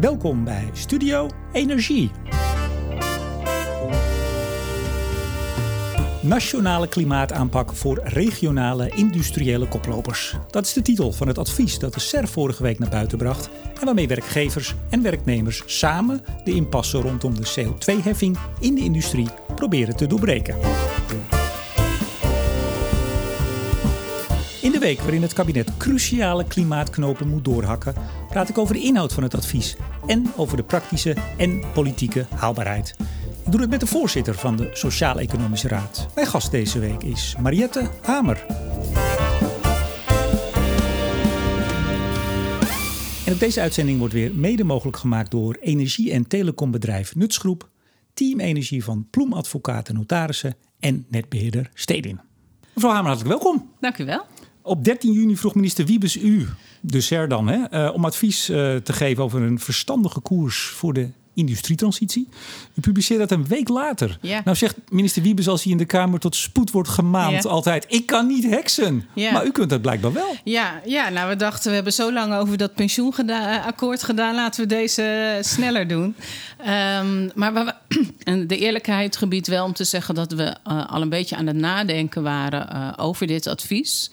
[0.00, 2.10] Welkom bij Studio Energie.
[6.20, 10.36] Nationale klimaataanpak voor regionale industriële koplopers.
[10.50, 13.50] Dat is de titel van het advies dat de SER vorige week naar buiten bracht
[13.80, 19.96] en waarmee werkgevers en werknemers samen de impasse rondom de CO2-heffing in de industrie proberen
[19.96, 20.56] te doorbreken.
[24.60, 27.94] In de week waarin het kabinet cruciale klimaatknopen moet doorhakken,
[28.28, 32.94] praat ik over de inhoud van het advies en over de praktische en politieke haalbaarheid.
[33.44, 36.08] Ik doe het met de voorzitter van de Sociaal-Economische Raad.
[36.14, 38.44] Mijn gast deze week is Mariette Hamer.
[43.26, 47.68] En ook deze uitzending wordt weer mede mogelijk gemaakt door energie- en telecombedrijf Nutsgroep,
[48.14, 52.20] Team Energie van Ploem Advocaten Notarissen en netbeheerder Stedin.
[52.74, 53.70] Mevrouw Hamer, hartelijk welkom.
[53.80, 54.26] Dank u wel.
[54.62, 56.48] Op 13 juni vroeg minister Wiebes u,
[56.80, 60.92] de SER dan, hè, eh, om advies eh, te geven over een verstandige koers voor
[60.92, 62.28] de industrietransitie.
[62.74, 64.18] U publiceert dat een week later.
[64.20, 64.40] Ja.
[64.44, 67.48] Nou zegt minister Wiebes als hij in de Kamer tot spoed wordt gemaand Ja.
[67.50, 67.84] altijd...
[67.88, 69.06] ik kan niet heksen.
[69.14, 69.32] Ja.
[69.32, 70.36] Maar u kunt dat blijkbaar wel.
[70.44, 74.34] Ja, ja, nou we dachten we hebben zo lang over dat pensioenakkoord gedaan.
[74.34, 76.14] Laten we deze sneller doen.
[76.58, 77.74] Ehm, maar we,
[78.46, 81.56] de eerlijkheid gebiedt wel om te zeggen dat we eh, al een beetje aan het
[81.56, 84.10] nadenken waren eh, over dit advies.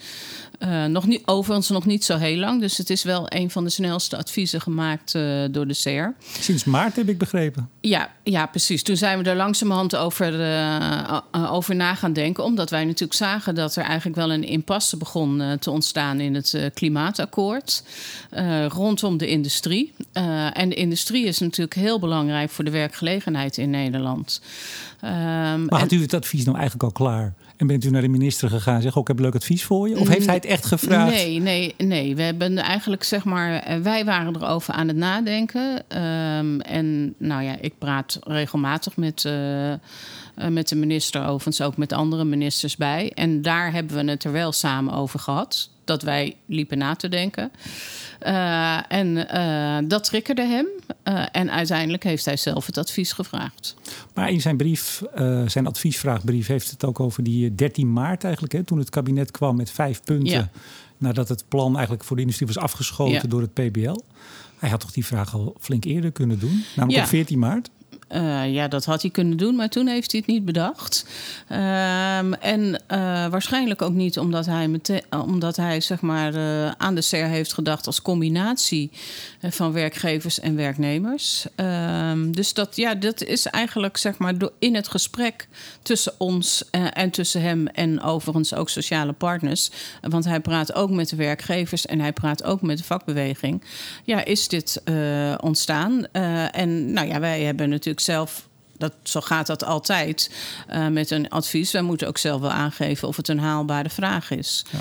[0.57, 2.61] Eh, nog niet, overigens nog niet zo heel lang.
[2.61, 6.15] Dus het is wel een van de snelste adviezen gemaakt eh, door de CER.
[6.39, 7.69] Sinds maart heb ik begrepen.
[7.81, 8.83] Ja, ja, precies.
[8.83, 12.43] Toen zijn we er langzamerhand over, eh, uh, over na gaan denken.
[12.43, 16.71] Omdat wij natuurlijk zagen dat er eigenlijk wel een impasse begon te ontstaan in het
[16.73, 17.83] klimaatakkoord.
[18.67, 19.93] Rondom de industrie.
[20.53, 24.41] En de industrie is natuurlijk heel belangrijk voor de werkgelegenheid in Nederland.
[25.03, 25.09] Um,
[25.65, 27.33] maar had u het advies nou eigenlijk al klaar?
[27.57, 29.89] En bent u naar de minister gegaan en zegt: ook, Ik heb leuk advies voor
[29.89, 29.99] je?
[29.99, 31.11] Of heeft hij het echt gevraagd?
[31.11, 32.15] Nee, nee, nee.
[32.15, 35.83] We hebben eigenlijk, zeg maar, wij waren erover aan het nadenken.
[36.03, 39.23] Um, en nou ja, ik praat regelmatig met.
[39.23, 39.73] Uh,
[40.49, 43.11] met de minister, overigens ook met andere ministers bij.
[43.15, 45.69] En daar hebben we het er wel samen over gehad.
[45.87, 47.51] Dat wij liepen na te denken.
[48.27, 50.65] Uh, en uh, dat triggerde hem.
[51.03, 53.75] Uh, en uiteindelijk heeft hij zelf het advies gevraagd.
[54.13, 55.01] Maar in zijn brief,
[55.45, 58.53] zijn adviesvraagbrief, heeft het ook over die 13 maart eigenlijk.
[58.53, 60.27] Hè, toen het kabinet kwam met vijf punten.
[60.33, 60.49] Ja.
[60.97, 63.21] Nadat het plan eigenlijk voor de industrie was afgeschoten Ja.
[63.27, 63.99] door het PBL.
[64.59, 66.63] Hij had toch die vraag al flink eerder kunnen doen?
[66.75, 67.03] Namelijk Ja.
[67.03, 67.69] op 14 maart.
[68.11, 71.05] Uh, ja, dat had hij kunnen doen, maar toen heeft hij het niet bedacht.
[71.51, 76.95] Um, en uh, waarschijnlijk ook niet omdat hij, meteen, omdat hij zeg maar, uh, aan
[76.95, 78.91] de SER heeft gedacht als combinatie
[79.39, 81.45] eh, van werkgevers en werknemers.
[81.55, 85.47] Um, dus dat, ja, dat is eigenlijk zeg maar, in het gesprek
[85.81, 89.69] tussen ons eh, en tussen hem en overigens ook sociale partners.
[90.01, 93.63] Want hij praat ook met de werkgevers en hij praat ook met de vakbeweging.
[94.03, 96.05] Ja, is dit eh, ontstaan?
[96.51, 98.47] en nou ja, wij hebben natuurlijk zelf.
[98.77, 100.31] Dat, zo gaat dat altijd
[100.69, 101.71] uh, met een advies.
[101.71, 104.65] Wij moeten ook zelf wel aangeven of het een haalbare vraag is.
[104.71, 104.79] Ja.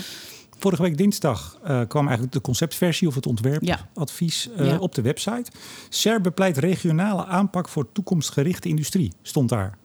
[0.59, 4.63] Vorige week dinsdag uh, kwam eigenlijk de conceptversie of het ontwerpadvies ja.
[4.63, 4.79] uh, ja.
[4.79, 5.51] op de website.
[5.89, 9.79] SER bepleit regionale aanpak voor toekomstgerichte industrie, stond daar.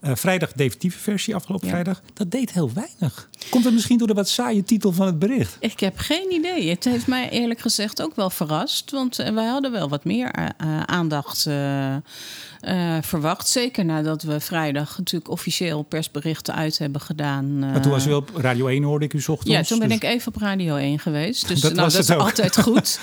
[0.00, 2.02] Vrijdag definitieve versie, afgelopen vrijdag.
[2.14, 3.28] Dat deed heel weinig.
[3.50, 5.56] Komt het misschien door de wat saaie titel van het bericht?
[5.60, 6.68] Ik heb geen idee.
[6.68, 8.90] Het heeft mij eerlijk gezegd ook wel verrast.
[8.90, 11.96] Want eh, wij hadden wel wat meer uh, aandacht uh,
[13.00, 13.48] verwacht.
[13.48, 17.58] Zeker nadat we vrijdag natuurlijk officieel persberichten uit hebben gedaan.
[17.58, 19.54] maar toen was u op Radio 1, hoorde ik u ochtends.
[19.54, 21.48] Ja, toen ben dus- ik even op Radio 1 geweest.
[21.48, 22.20] Dus Dat nou, was dat is ook.
[22.20, 22.98] altijd goed.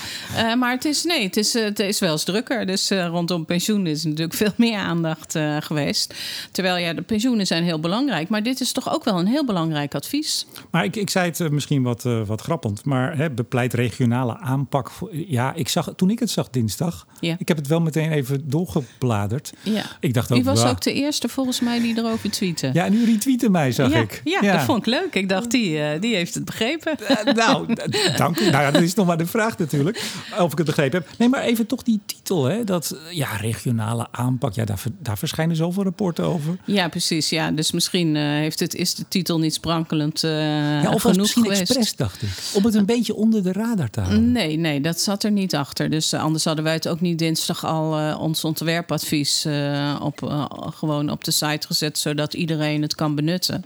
[0.58, 2.66] Maar het is, nee, het is, het is wel eens drukker.
[2.66, 6.14] Dus rondom pensioen is natuurlijk veel meer aandacht geweest.
[6.52, 8.28] Terwijl ja, de pensioenen zijn heel belangrijk.
[8.28, 10.33] Maar dit is toch ook wel een heel belangrijk advies.
[10.70, 12.84] Maar ik, ik zei het uh, misschien wat, uh, wat grappend.
[12.84, 14.90] Maar hè, bepleit regionale aanpak.
[14.90, 17.06] Voor, ja, ik zag, toen ik het zag dinsdag.
[17.20, 17.36] Ja.
[17.38, 19.52] Ik heb het wel meteen even doorgebladerd.
[19.62, 19.84] Ja.
[20.00, 22.70] Ik dacht ook, U was ook de eerste volgens mij die erover tweette.
[22.72, 24.20] Ja, en u retweette mij, zag ja, ik.
[24.24, 25.14] Ja, dat vond ik leuk.
[25.14, 26.96] Ik dacht, die, uh, die heeft het begrepen.
[27.10, 27.74] Uh, nou,
[28.16, 28.50] dank u.
[28.50, 30.02] Nou ja, dat is nog maar de vraag natuurlijk.
[30.38, 31.18] Of ik het begrepen heb.
[31.18, 32.44] Nee, maar even toch die titel.
[32.44, 34.54] Hè, dat, ja, regionale aanpak.
[34.54, 36.56] Ja, daar, daar verschijnen zoveel rapporten over.
[36.64, 37.28] Ja, precies.
[37.28, 37.50] Ja.
[37.50, 41.60] Dus misschien heeft het, is de titel niet sprankelend uh, ja, of genoeg misschien geweest.
[41.60, 42.28] expres, dacht ik.
[42.54, 44.32] Om het een beetje onder de radar te houden.
[44.32, 45.90] Nee, nee, dat zat er niet achter.
[45.90, 49.46] Dus uh, anders hadden wij het ook niet dinsdag al uh, ons ontwerpadvies
[50.00, 53.64] op, gewoon op de site gezet, zodat iedereen het kan benutten.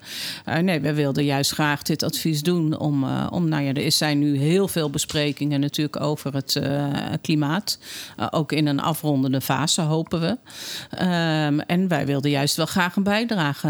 [0.60, 4.38] Nee, we wilden juist graag dit advies doen om, om nou ja, er zijn nu
[4.38, 6.60] heel veel besprekingen natuurlijk over het
[7.20, 7.78] klimaat.
[8.30, 10.36] Ook in een afrondende fase, hopen we.
[11.04, 13.68] Um, en wij wilden juist wel graag een bijdrage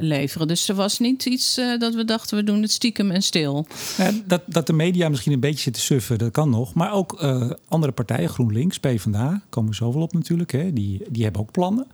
[0.00, 0.48] leveren.
[0.48, 3.66] Dus er was niet iets dat we we dachten we doen het stiekem en stil.
[3.96, 6.74] Ja, dat, dat de media misschien een beetje zit te suffen, dat kan nog.
[6.74, 10.52] Maar ook uh, andere partijen, GroenLinks, PvdA, komen we zo wel op natuurlijk.
[10.52, 11.86] Hè, die, die hebben ook plannen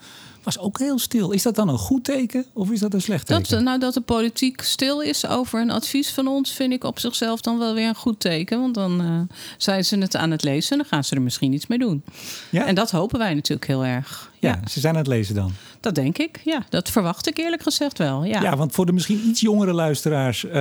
[0.47, 1.31] was ook heel stil.
[1.31, 3.49] Is dat dan een goed teken of is dat een slecht teken?
[3.49, 6.99] Dat, nou, dat de politiek stil is over een advies van ons, vind ik op
[6.99, 8.61] zichzelf dan wel weer een goed teken.
[8.61, 9.21] Want dan uh,
[9.57, 12.05] zijn ze het aan het lezen en dan gaan ze er misschien iets mee doen.
[12.51, 12.67] Ja?
[12.67, 14.31] En dat hopen wij natuurlijk heel erg.
[14.39, 15.53] Ja, ze zijn aan het lezen dan.
[15.81, 16.65] Dat denk ik, ja.
[16.69, 18.43] Dat verwacht ik eerlijk gezegd wel, ja.
[18.43, 20.45] Ja, want voor de misschien iets jongere luisteraars...
[20.45, 20.53] Uh,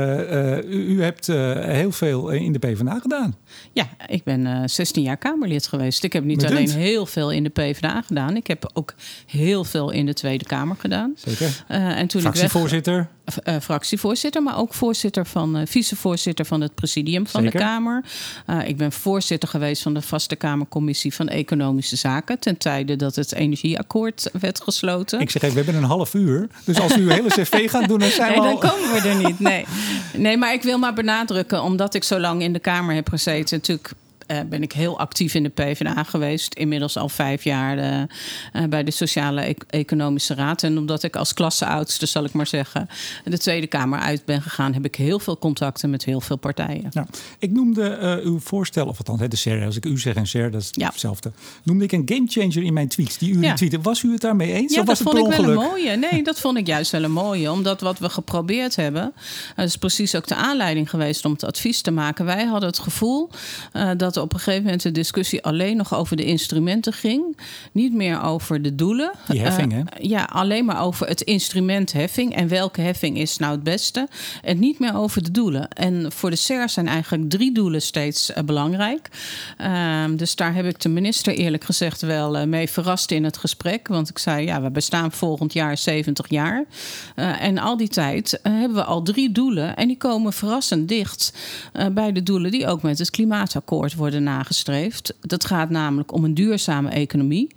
[0.58, 3.36] u, u, hebt uh, heel veel in de PvdA gedaan.
[3.74, 6.04] Ja, ik ben 16 jaar Kamerlid geweest.
[6.04, 8.36] Ik heb niet alleen heel veel in de PvdA gedaan...
[8.36, 8.94] ik heb ook
[9.26, 11.14] heel veel in de Tweede Kamer gedaan.
[11.16, 11.64] Zeker.
[11.68, 13.00] en toen Fractievoorzitter?
[13.26, 15.68] Ik weg, fractievoorzitter, maar ook voorzitter van...
[15.68, 17.60] vicevoorzitter van het presidium van Zeker.
[17.60, 18.04] de Kamer.
[18.66, 22.40] ik ben voorzitter geweest van de Vaste Kamercommissie van Economische Zaken...
[22.40, 25.20] ten tijde dat het energieakkoord werd gesloten.
[25.20, 26.48] Ik zeg even, we hebben een half uur.
[26.64, 28.60] Dus als u een hele cv gaat doen, dan zijn nee, we al...
[28.60, 29.40] dan komen we er niet.
[29.40, 29.66] Nee.
[30.14, 31.64] nee, maar ik wil maar benadrukken...
[31.64, 33.58] omdat ik zo lang in de Kamer heb gezeten...
[33.58, 33.94] natuurlijk
[34.28, 36.54] uh, ben ik heel actief in de PvdA geweest.
[36.54, 38.02] Inmiddels al vijf jaar uh,
[38.54, 40.64] uh, bij de Sociale e Economische Raad.
[40.64, 42.90] En omdat ik als klasseoudste, zal ik maar zeggen,
[43.24, 46.90] de Tweede Kamer uit ben gegaan, heb ik heel veel contacten met heel veel partijen.
[46.92, 47.08] Ja,
[47.40, 50.62] ik noemde uw voorstel, of althans de SER, als ik u zeg en SER, dat
[50.62, 50.88] is ja.
[50.88, 51.32] hetzelfde.
[51.64, 53.56] Noemde ik een gamechanger in mijn tweets die u ja.
[53.82, 54.74] Was u het daarmee eens?
[54.74, 55.96] Ja, of was dat vond ik wel een mooie.
[55.96, 57.52] Nee, dat vond ik juist wel een mooie.
[57.52, 59.14] Omdat wat we geprobeerd hebben,
[59.56, 62.26] dat is precies ook de aanleiding geweest om het advies te maken.
[62.26, 63.30] Wij hadden het gevoel
[63.98, 67.38] dat op een gegeven moment de discussie alleen nog over de instrumenten ging.
[67.72, 69.12] Niet meer over de doelen.
[69.28, 69.80] Die heffing, hè?
[69.80, 72.36] Uh, ja, alleen maar over het instrument heffing.
[72.36, 74.08] En welke heffing is nou het beste.
[74.42, 75.70] En niet meer over de doelen.
[75.70, 79.10] En voor de SER zijn eigenlijk drie doelen steeds uh, belangrijk.
[79.62, 83.38] Uh, dus daar heb ik de minister eerlijk gezegd wel uh, mee verrast in het
[83.38, 83.88] gesprek.
[83.88, 86.66] Want ik zei, ja, we bestaan volgend jaar 70 jaar.
[87.16, 89.76] En al die tijd hebben we al drie doelen.
[89.76, 91.34] En die komen verrassend dicht
[91.92, 95.14] bij de doelen die ook met het klimaatakkoord worden nagestreefd nagestreefd.
[95.22, 97.48] Dat gaat namelijk om een duurzame economie.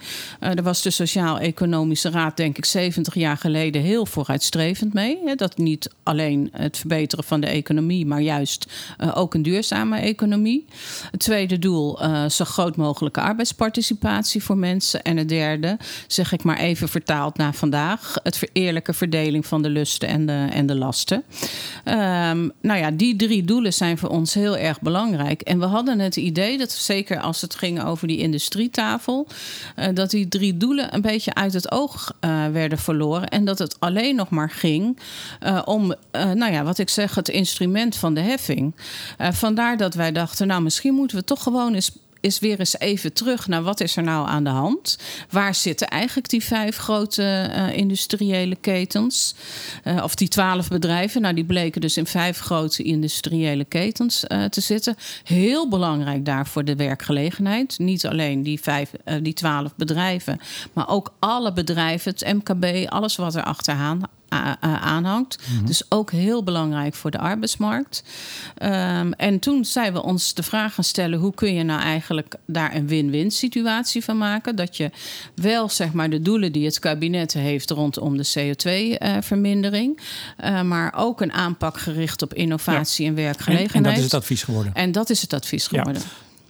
[0.41, 5.19] Uh, er was de Sociaal-Economische Raad, denk ik, 70 jaar geleden heel vooruitstrevend mee.
[5.25, 9.99] Hè, dat niet alleen het verbeteren van de economie, maar juist uh, ook een duurzame
[9.99, 10.65] economie.
[11.11, 15.03] Het tweede doel, uh, zo groot mogelijke arbeidsparticipatie voor mensen.
[15.03, 19.71] En het derde, zeg ik maar even vertaald naar vandaag, het eerlijke verdeling van de
[19.71, 21.23] lusten en de, en de lasten.
[21.85, 25.41] Um, nou ja, die drie doelen zijn voor ons heel erg belangrijk.
[25.41, 29.26] En we hadden het idee dat zeker als het ging over die industrietafel,
[29.76, 33.29] uh, dat die drie doelen een beetje uit het oog uh, werden verloren.
[33.29, 34.99] En dat het alleen nog maar ging
[35.43, 38.75] uh, om, nou ja, wat ik zeg, het instrument van de heffing.
[39.19, 41.90] vandaar dat wij dachten, nou, misschien moeten we toch gewoon eens
[42.20, 44.99] is weer eens even terug naar wat is er nou aan de hand?
[45.31, 49.35] Waar zitten eigenlijk die vijf grote uh, industriële ketens?
[49.85, 51.20] Uh, of die twaalf bedrijven?
[51.20, 54.97] Nou, die bleken dus in vijf grote industriële ketens uh, te zitten.
[55.25, 57.79] Heel belangrijk daarvoor de werkgelegenheid.
[57.79, 58.91] Niet alleen die, vijf,
[59.23, 60.41] die twaalf bedrijven,
[60.73, 64.03] maar ook alle bedrijven, het MKB, alles wat er achteraan
[64.61, 65.39] aanhangt.
[65.49, 65.67] Mm -hmm.
[65.67, 68.03] Dus ook heel belangrijk voor de arbeidsmarkt.
[68.63, 72.35] Um, en toen zijn we ons de vraag gaan stellen: hoe kun je nou eigenlijk
[72.47, 74.57] daar een win-win situatie van maken?
[74.57, 74.91] Dat je
[75.35, 80.01] wel zeg maar de doelen die het kabinet heeft rondom de CO2-vermindering,
[80.41, 83.11] uh, uh, maar ook een aanpak gericht op innovatie ja.
[83.11, 83.75] en werkgelegenheid.
[83.75, 84.75] En, en, dat is het advies geworden.
[84.75, 86.03] En dat is het advies geworden.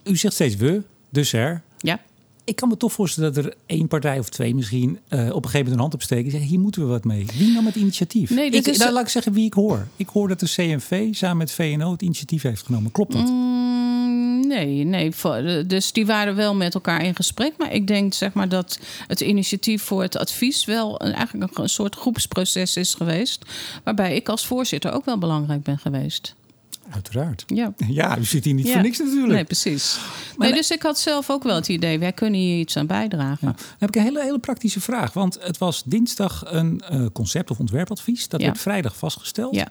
[0.04, 0.10] Ja.
[0.10, 1.62] U zegt steeds we, dus er.
[1.78, 2.00] Ja
[2.48, 5.32] ik kan me toch voorstellen dat er één partij of twee misschien uh, op een
[5.34, 7.26] gegeven moment een hand opsteken en zeggen: hier moeten we wat mee.
[7.38, 8.30] Wie nam het initiatief?
[8.30, 8.78] Nee, ik, is...
[8.78, 9.86] nou, laat ik zeggen wie ik hoor.
[9.96, 12.92] Ik hoor dat de CNV samen met VNO het initiatief heeft genomen.
[12.92, 13.28] Klopt dat?
[13.28, 15.12] Mm, nee, nee.
[15.66, 17.52] Dus die waren wel met elkaar in gesprek.
[17.58, 21.68] Maar ik denk zeg maar dat het initiatief voor het advies wel een, eigenlijk een
[21.68, 23.44] soort groepsproces is geweest.
[23.84, 26.34] Waarbij ik als voorzitter ook wel belangrijk ben geweest.
[26.90, 27.44] Uiteraard.
[27.46, 27.72] Ja.
[27.88, 28.72] ja, u zit hier niet ja.
[28.72, 29.32] voor niks natuurlijk.
[29.32, 29.98] Nee, precies.
[30.36, 32.86] Maar nee, dus ik had zelf ook wel het idee, wij kunnen hier iets aan
[32.86, 33.48] bijdragen.
[33.48, 33.52] Ja.
[33.52, 35.12] Dan heb ik een hele, hele praktische vraag.
[35.12, 38.28] Want het was dinsdag een uh, concept- of ontwerpadvies.
[38.28, 38.46] Dat ja.
[38.46, 39.54] werd vrijdag vastgesteld.
[39.54, 39.68] Ja.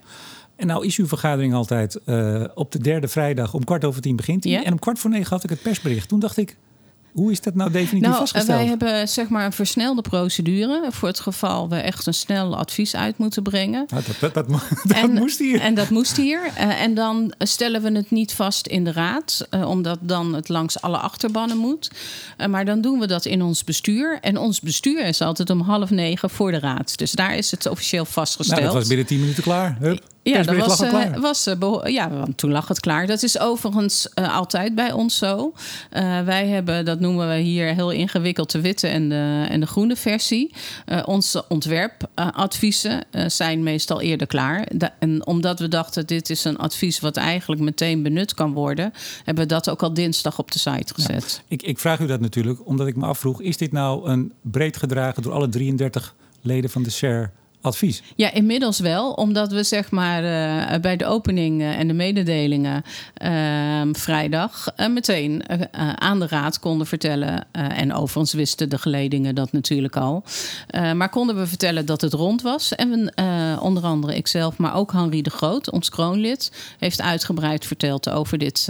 [0.56, 4.16] En nou is uw vergadering altijd uh, op de derde vrijdag om kwart over tien
[4.16, 4.64] begint die.
[4.64, 6.08] En om kwart voor negen had ik het persbericht.
[6.08, 6.58] Toen dacht ik,
[7.18, 8.58] hoe is dat nou definitief nou, vastgesteld?
[8.58, 12.96] Wij hebben zeg maar een versnelde procedure voor het geval we echt een snel advies
[12.96, 13.86] uit moeten brengen.
[13.90, 15.60] Nou, dat, dat, dat, dat en, moest hier.
[15.60, 16.40] En dat moest hier.
[16.46, 20.50] Uh, en dan stellen we het niet vast in de raad, uh, omdat dan het
[20.50, 21.92] langs alle achterbannen moet.
[22.38, 24.20] Uh, maar dan doen we dat in ons bestuur.
[24.22, 26.98] En ons bestuur is altijd om half negen voor de raad.
[26.98, 28.60] Dus daar is het officieel vastgesteld.
[28.60, 29.78] Nou, dat was binnen tien minuten klaar.
[29.80, 30.16] Hup.
[30.30, 33.08] Ja, dat was, eh, was eh, ja, want toen lag het klaar.
[33.08, 35.54] Dat is overigens eh, altijd bij ons zo.
[36.26, 39.96] Wij hebben, dat noemen we hier heel ingewikkeld, de witte en de, en de groene
[39.96, 40.54] versie.
[41.06, 44.68] Onze ontwerpadviezen zijn meestal eerder klaar.
[44.76, 48.94] Da- en omdat we dachten, dit is een advies wat eigenlijk meteen benut kan worden,
[49.24, 51.42] hebben we dat ook al dinsdag op de site gezet.
[51.48, 53.42] Ik, ik vraag u dat natuurlijk omdat ik me afvroeg...
[53.42, 57.32] is dit nou een breed gedragen door alle 33 leden van de SER
[57.68, 58.02] advies?
[58.16, 62.84] Ja, inmiddels wel, omdat we zeg maar eh, bij de opening en de mededelingen
[63.14, 67.46] ehm, vrijdag eh, meteen eh, aan de raad konden vertellen.
[67.52, 70.24] en overigens wisten de geledingen dat natuurlijk al.
[70.96, 72.76] maar konden we vertellen dat het rond was.
[72.76, 78.10] En we, onder andere ikzelf, maar ook Henri de Groot, ons kroonlid, heeft uitgebreid verteld
[78.10, 78.70] over dit,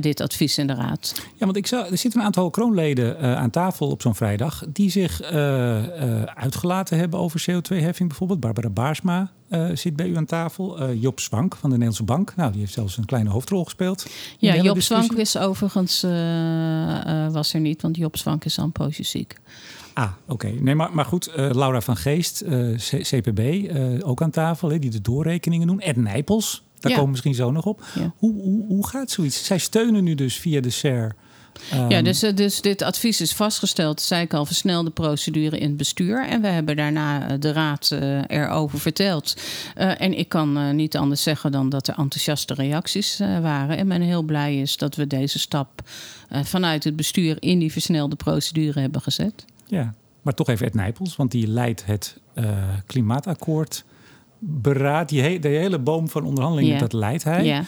[0.00, 1.14] dit advies in de raad.
[1.34, 4.62] Ja, want ik zou, er zitten een aantal kroonleden aan tafel op zo'n vrijdag...
[4.68, 5.22] die zich
[6.34, 8.21] uitgelaten hebben over CO2-heffing bijvoorbeeld.
[8.26, 10.78] Barbara Baarsma eh, zit bij u aan tafel.
[10.78, 12.32] Eh, Job Zwank van de Nederlandse Bank.
[12.36, 14.06] Nou, die heeft zelfs een kleine hoofdrol gespeeld.
[14.38, 14.96] Ja, Job discussie.
[14.96, 19.36] Zwank wist overigens eh, was er niet, want Job Zwank is aan ziek.
[19.94, 20.48] Ah, oké.
[20.48, 22.44] Nee, maar, maar goed, Laura van Geest,
[22.86, 23.70] CPB,
[24.04, 25.80] ook aan tafel, hè, die de doorrekeningen doen.
[25.80, 26.98] Ed Nijpels, daar Ja.
[26.98, 27.84] komen we misschien zo nog op.
[27.94, 28.12] Ja.
[28.16, 29.44] Hoe, hoe, hoe gaat zoiets?
[29.44, 31.14] Zij steunen nu dus via de SER.
[31.70, 35.68] Ehm, Ja, dus, eh, dus dit advies is vastgesteld, zei ik al, versnelde procedure in
[35.68, 36.26] het bestuur.
[36.28, 39.36] En we hebben daarna eh, de raad eh, erover verteld.
[39.74, 43.76] En ik kan niet anders zeggen dan dat er enthousiaste reacties waren.
[43.76, 45.82] En men heel blij is dat we deze stap
[46.42, 49.44] vanuit het bestuur in die versnelde procedure hebben gezet.
[49.66, 52.16] Ja, maar toch even Ed Nijpels, want die leidt het
[52.86, 53.84] klimaatakkoord.
[54.38, 57.44] Beraad, die he- hele boom van onderhandelingen, dat leidt hij.
[57.44, 57.64] Ja.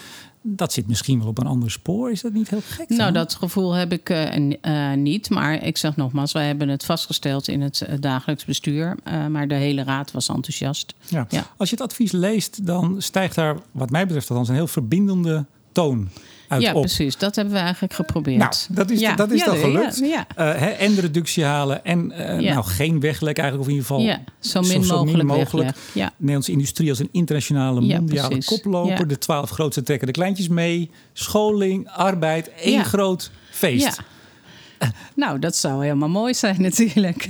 [0.47, 2.11] Dat zit misschien wel op een ander spoor.
[2.11, 2.89] Is dat niet heel gek?
[2.89, 3.13] Nou, dan?
[3.13, 5.31] dat gevoel heb ik eh, eh, niet.
[5.31, 8.97] Maar ik zeg nogmaals, wij hebben het vastgesteld in het eh, dagelijks bestuur.
[9.31, 10.95] Maar de hele raad was enthousiast.
[11.09, 11.27] Ja.
[11.29, 11.47] Ja.
[11.57, 15.47] Als je het advies leest, dan stijgt daar, wat mij betreft althans, een heel verbindende
[15.75, 16.09] toon
[16.49, 16.81] uit ja, op.
[16.81, 17.16] precies.
[17.16, 18.38] Dat hebben we eigenlijk geprobeerd.
[18.38, 19.14] Nou, dat is, Ja.
[19.14, 19.99] dat is Ja, dan gelukt.
[19.99, 20.26] ja.
[20.37, 24.02] Eh, en de reductie halen en eh, nou, geen weglek eigenlijk, of in ieder geval
[24.02, 25.76] Ja, zo min mogelijk wegleg.
[25.93, 26.12] Ja.
[26.16, 29.07] Nederlandse industrie als een internationale mondiale koploper.
[29.09, 30.90] De twaalf grootste trekken de kleintjes mee.
[31.12, 33.85] Scholing, arbeid, één groot feest.
[33.85, 34.93] Ja.
[35.14, 37.28] Nou, dat zou helemaal mooi zijn natuurlijk.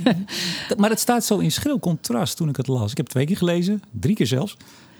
[0.77, 2.91] Maar het staat zo in schril contrast toen ik het las.
[2.91, 4.57] Ik heb twee keer gelezen, drie keer zelfs.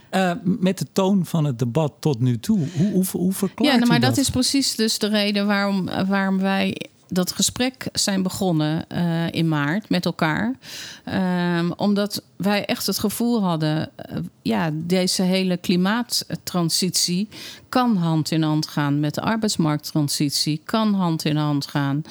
[0.10, 2.68] Eh, met de toon van het debat tot nu toe.
[2.78, 5.90] Hoe, hoe, hoe verklaart Ja, nou, maar u dat is precies dus de reden waarom,
[6.08, 6.76] waarom wij
[7.08, 10.56] dat gesprek zijn begonnen eh, in maart met elkaar.
[11.04, 17.28] Ehm, omdat wij echt het gevoel hadden, eh, ja, deze hele klimaattransitie
[17.70, 22.02] kan hand in hand gaan met de arbeidsmarkttransitie, kan hand in hand gaan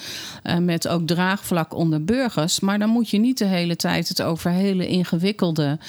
[0.43, 2.59] eh, met ook draagvlak onder burgers.
[2.59, 5.79] Maar dan moet je niet de hele tijd het over hele ingewikkelde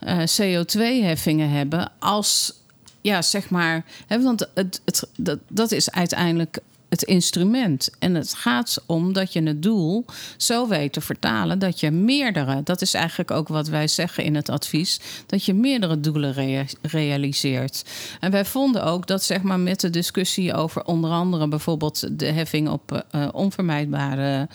[0.00, 2.54] eh, CO2-heffingen hebben als
[3.00, 3.84] ja, zeg maar.
[4.06, 6.58] Hè, want het, het, dat, dat is uiteindelijk
[7.00, 7.90] het instrument.
[7.98, 10.04] En het gaat om dat je het doel
[10.36, 14.34] zo weet te vertalen dat je meerdere, dat is eigenlijk ook wat wij zeggen in
[14.34, 17.84] het advies, dat je meerdere doelen rea- realiseert.
[18.20, 22.26] En wij vonden ook dat zeg maar met de discussie over onder andere bijvoorbeeld de
[22.26, 24.48] heffing op eh, onvermijdbare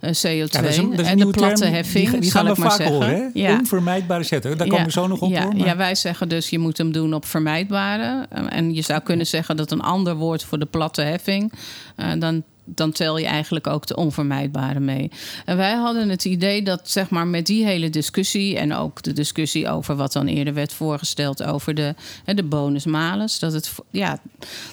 [0.00, 2.30] eh, CO2 Ja, dat is een, dat is een en de platte term, heffing, Die,
[2.30, 2.94] gaan we vaak zeggen.
[2.94, 3.30] horen?
[3.34, 3.58] Ja.
[3.58, 4.58] Onvermijdbare zetten.
[4.58, 5.56] Daar komen we zo nog op, ja, hoor.
[5.56, 5.66] Maar...
[5.66, 8.26] Ja, wij zeggen dus je moet hem doen op vermijdbare.
[8.30, 11.52] Eh, En je zou kunnen zeggen dat een ander woord voor de platte heffing...
[11.96, 12.44] eh, dan,
[12.74, 15.10] dan tel je eigenlijk ook de onvermijdbare mee.
[15.44, 18.56] En wij hadden het idee dat zeg maar, met die hele discussie...
[18.56, 21.42] en ook de discussie over wat dan eerder werd voorgesteld...
[21.42, 24.20] over de, hè, de bonus-malus, dat het, ja,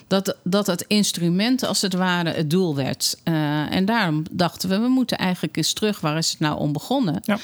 [0.08, 3.18] dat, dat het instrument als het ware het doel werd.
[3.24, 6.00] Eh, en daarom dachten we, we moeten eigenlijk eens terug...
[6.00, 7.20] waar is het nou om begonnen?
[7.24, 7.38] Ja.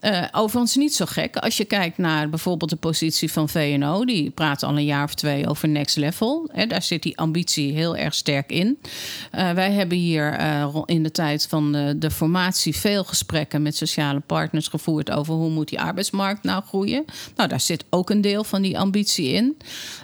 [0.00, 1.36] Eh, overigens niet zo gek.
[1.36, 5.14] Als je kijkt naar bijvoorbeeld de positie van VNO, die praat al een jaar of
[5.14, 6.48] twee over next level.
[6.52, 8.78] Hè, daar zit die ambitie heel erg sterk in.
[9.30, 13.76] Eh, wij hebben hier eh, in de tijd van de, de formatie veel gesprekken met
[13.76, 17.04] sociale partners gevoerd over hoe moet die arbeidsmarkt nou groeien.
[17.36, 19.56] Nou, daar zit ook een deel van die ambitie in.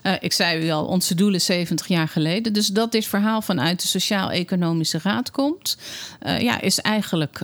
[0.03, 2.53] Eh, ik zei u al, onze doelen 70 jaar geleden.
[2.53, 5.79] Dus dat dit verhaal vanuit de Sociaal-Economische Raad komt,
[6.21, 7.43] eh, ja, is eigenlijk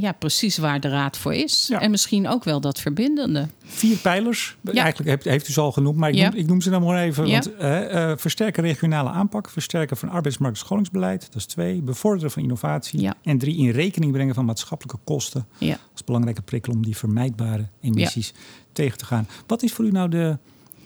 [0.00, 1.66] ja, precies waar de raad voor is.
[1.68, 1.80] Ja.
[1.80, 3.48] En misschien ook wel dat verbindende.
[3.72, 4.72] Vier pijlers, Ja.
[4.82, 6.28] eigenlijk heeft, heeft u ze al genoemd, maar ik, Ja.
[6.28, 7.26] noem, ik noem ze dan maar even.
[7.26, 7.32] Ja.
[7.32, 11.82] Want, eh, eh, versterken regionale aanpak, versterken van arbeidsmarkt en scholingsbeleid, dat is twee.
[11.82, 13.10] Bevorderen van innovatie.
[13.22, 15.46] En drie, in rekening brengen van maatschappelijke kosten.
[15.92, 18.32] Als belangrijke prikkel om die vermijdbare emissies
[18.72, 19.26] tegen te gaan.
[19.46, 20.38] Wat is voor u nou de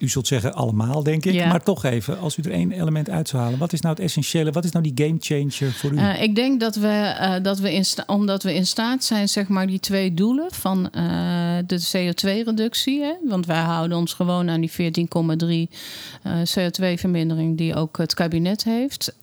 [0.05, 1.47] u zult zeggen allemaal, denk ik.
[1.47, 3.59] Maar toch even, als u er één element uit zou halen.
[3.59, 4.51] Wat is nou het essentiële?
[4.51, 5.97] Wat is nou die game changer voor u?
[5.97, 9.49] Uh, ik denk dat we, uh, dat we in omdat we in staat zijn, zeg
[9.49, 11.03] maar, die twee doelen van uh,
[11.67, 13.03] de CO2-reductie.
[13.29, 14.77] Want wij houden ons gewoon aan die 14,3
[16.25, 19.15] CO2-vermindering die ook het kabinet heeft.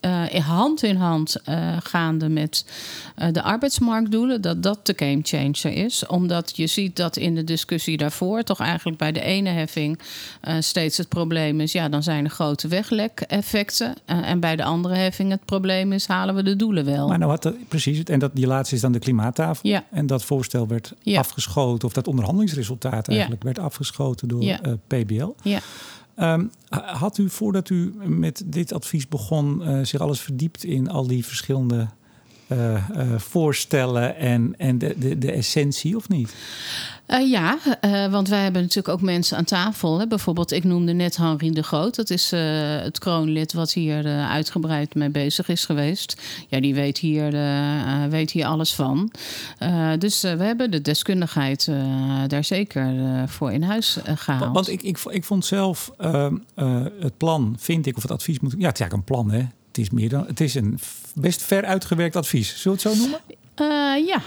[0.44, 1.36] hand in hand
[1.80, 2.66] gaande met
[3.32, 4.42] de arbeidsmarktdoelen.
[4.42, 6.06] Dat dat de game changer is.
[6.06, 10.00] Omdat je ziet dat in de discussie daarvoor toch eigenlijk bij de ene heffing
[10.72, 13.96] steeds het probleem is, ja, dan zijn er grote weglek-effecten.
[14.06, 17.08] Uh, en bij de andere heffing het probleem is, halen we de doelen wel.
[17.08, 19.70] Maar nou had er, precies, en dat, die laatste is dan de klimaattafel.
[19.70, 19.84] Ja.
[19.92, 25.30] En dat voorstel werd afgeschoten, of dat onderhandelingsresultaat eigenlijk werd afgeschoten door uh, PBL.
[25.44, 25.60] Ja.
[26.20, 31.08] Um, had u voordat u met dit advies begon uh, zich alles verdiept in al
[31.08, 31.88] die verschillende
[32.52, 36.34] uh, uh, voorstellen en, en de, de, de essentie, of niet?
[37.12, 40.00] Uh, ja, uh, want wij hebben natuurlijk ook mensen aan tafel.
[40.00, 40.08] Hè.
[40.08, 41.96] Bijvoorbeeld, ik noemde net Henri de Groot.
[41.96, 42.40] Dat is uh,
[42.82, 46.22] het kroonlid wat hier uitgebreid mee bezig is geweest.
[46.48, 47.32] Ja, die weet hier,
[48.10, 49.12] weet hier alles van.
[50.00, 51.72] dus we hebben de deskundigheid
[52.28, 52.94] daar zeker
[53.28, 54.54] voor in huis gehaald.
[54.54, 56.36] Want ik, ik, ik vond zelf ehm,
[57.00, 58.56] het plan, vind ik, of het advies moet...
[58.58, 59.46] Ja, het is eigenlijk een plan, hè?
[59.72, 60.80] Het is, meer dan, het is een
[61.16, 62.62] best ver uitgewerkt advies.
[62.62, 63.22] Zullen we het zo noemen?
[64.06, 64.22] ja,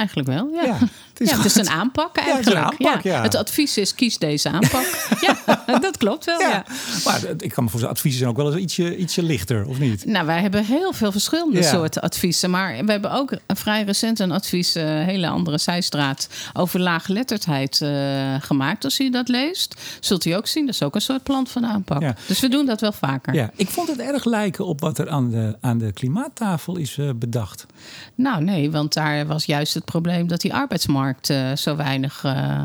[0.00, 0.48] eigenlijk wel.
[0.52, 0.62] Ja.
[0.62, 2.56] ja het, is, ja, het is een aanpak eigenlijk.
[2.56, 3.22] Ja, het, een aanpak, ja.
[3.22, 5.08] het advies is kies deze aanpak.
[5.26, 6.40] ja, dat klopt wel.
[6.40, 6.64] Ja.
[7.04, 10.04] Maar ik kan me voor adviezen zijn ook wel eens ietsje, ietsje lichter, of niet?
[10.04, 12.50] Nou, wij hebben heel veel verschillende soorten adviezen.
[12.50, 17.80] Maar we hebben ook vrij recent een advies, een uh, hele andere zijstraat, over laaggeletterdheid
[17.82, 18.84] uh, gemaakt.
[18.84, 20.66] Als u dat leest, zult u ook zien.
[20.66, 22.02] Dat is ook een soort plan van aanpak.
[22.26, 23.34] Dus we doen dat wel vaker.
[23.34, 26.96] Ja, ik vond het erg lijken op wat er aan de, aan de klimaattafel is
[26.96, 27.66] uh, bedacht.
[28.14, 32.62] Nou, nee, want daar was juist het probleem dat die arbeidsmarkt uh, zo weinig uh,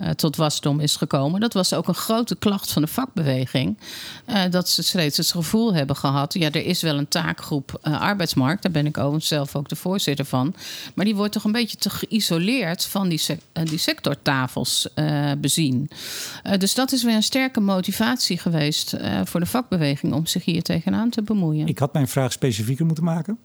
[0.00, 1.40] uh, tot wasdom is gekomen.
[1.40, 3.78] Dat was ook een grote klacht van de vakbeweging.
[4.50, 8.62] dat ze steeds het gevoel hebben gehad: ja, er is wel een taakgroep arbeidsmarkt.
[8.62, 10.54] Daar ben ik overigens zelf ook de voorzitter van.
[10.94, 13.20] Maar die wordt toch een beetje te geïsoleerd van die,
[13.64, 14.88] die sectortafels
[15.38, 15.90] bezien.
[16.58, 21.10] dus dat is weer een sterke motivatie geweest voor de vakbeweging om zich hier tegenaan
[21.10, 21.66] te bemoeien.
[21.66, 23.38] Ik had mijn vraag specifieker moeten maken.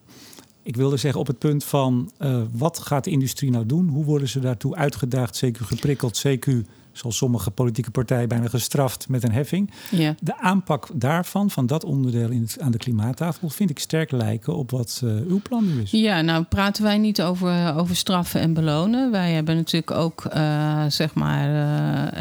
[0.64, 3.88] Ik wilde zeggen op het punt van uh, wat gaat de industrie nou doen?
[3.88, 6.52] Hoe worden ze daartoe uitgedaagd, CQ geprikkeld, CQ
[6.94, 9.72] zoals sommige politieke partijen bijna gestraft met een heffing.
[9.92, 10.16] Ja.
[10.20, 14.56] De aanpak daarvan, van dat onderdeel in het, aan de klimaattafel, vind ik sterk lijken
[14.56, 15.92] op wat uh, uw plan nu is.
[15.92, 19.12] Ja, nou praten wij niet over, over straffen en belonen.
[19.12, 21.50] Wij hebben natuurlijk ook, uh, zeg maar,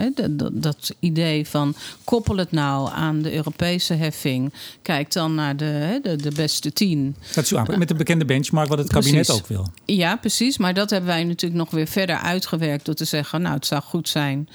[0.05, 4.53] uh, dat, dat idee van koppel het nou aan de Europese heffing.
[4.83, 7.17] Kijk dan naar de, de, de beste tien.
[7.35, 9.67] Dat is uw aanpak, met de bekende benchmark wat het kabinet ook wil.
[9.85, 10.59] Ja, precies.
[10.59, 13.83] Maar dat hebben wij natuurlijk nog weer verder uitgewerkt door te zeggen, nou het zou
[13.83, 14.49] goed zijn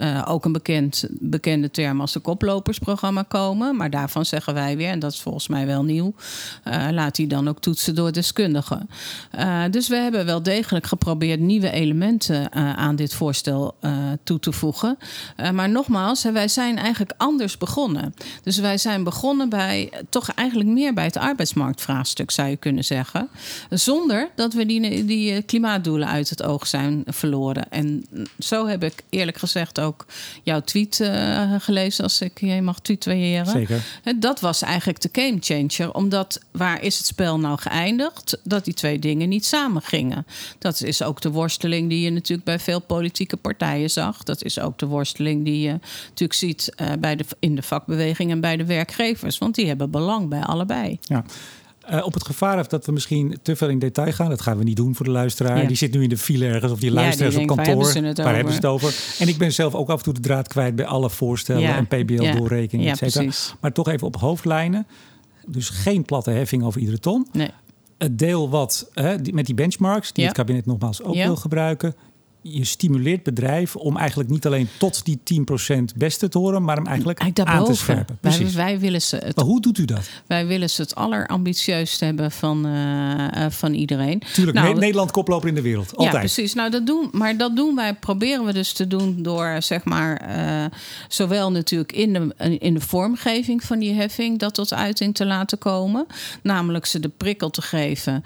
[0.00, 3.76] uh, ook een bekend, bekende term als de koplopersprogramma komen.
[3.76, 6.14] Maar daarvan zeggen wij weer, en dat is volgens mij wel nieuw,
[6.64, 8.88] uh, laat die dan ook toetsen door deskundigen.
[9.38, 13.74] Uh, dus we hebben wel degelijk geprobeerd nieuwe elementen aan dit voorstel
[14.22, 14.98] toe te voegen.
[15.52, 18.14] maar nogmaals, wij zijn eigenlijk anders begonnen.
[18.42, 23.28] Dus wij zijn begonnen bij toch eigenlijk meer bij het arbeidsmarktvraagstuk, zou je kunnen zeggen.
[23.70, 27.70] Zonder dat we die, die klimaatdoelen uit het oog zijn verloren.
[27.70, 28.06] En
[28.38, 30.06] zo heb ik eerlijk gezegd ook ook
[30.42, 33.46] jouw tweet uh, gelezen, als ik je mag tweeteren.
[33.46, 33.82] Zeker.
[34.16, 35.94] Dat was eigenlijk de game changer.
[35.94, 38.38] Omdat waar is het spel nou geëindigd?
[38.44, 40.26] Dat die twee dingen niet samen gingen.
[40.58, 44.22] Dat is ook de worsteling die je natuurlijk bij veel politieke partijen zag.
[44.22, 48.30] Dat is ook de worsteling die je natuurlijk ziet uh, bij de, in de vakbeweging
[48.30, 49.38] en bij de werkgevers.
[49.38, 50.98] Want die hebben belang bij allebei.
[51.02, 51.24] Ja.
[51.92, 54.28] Uh, op het gevaar heeft dat we misschien te veel in detail gaan.
[54.28, 55.66] Dat gaan we niet doen voor de luisteraar.
[55.66, 57.64] Die zit nu in de file ergens of die luistert ja, op kantoor.
[57.64, 58.94] Waar, hebben ze, waar hebben ze het over?
[59.18, 61.76] En ik ben zelf ook af en toe de draad kwijt bij alle voorstellen ja.
[61.76, 63.30] en PBL-doorrekening, cetera.
[63.60, 64.86] Maar toch even op hoofdlijnen.
[65.46, 67.26] Dus geen platte heffing over iedere ton.
[67.32, 67.50] Nee.
[67.98, 68.90] Het deel wat
[69.22, 71.94] die, met die benchmarks, die het kabinet nogmaals ook wil gebruiken
[72.42, 75.20] je stimuleert bedrijven om eigenlijk niet alleen tot die
[75.72, 78.18] 10% beste te horen, maar hem eigenlijk aan te scherpen.
[78.20, 80.08] Wij, wij, willen ze het, maar hoe doet u dat?
[80.26, 84.22] Wij willen ze het allerambitieust hebben van, uh, van iedereen.
[84.32, 85.90] Tuurlijk, nou, Nederland koploper in de wereld.
[85.90, 86.12] Altijd.
[86.12, 86.54] Ja, precies.
[86.54, 90.28] Nou, dat doen, maar dat doen wij, proberen we dus te doen door zeg maar,
[90.28, 90.64] uh,
[91.08, 95.58] zowel natuurlijk in de, in de vormgeving van die heffing dat tot uiting te laten
[95.58, 96.06] komen.
[96.42, 98.24] Namelijk ze de prikkel te geven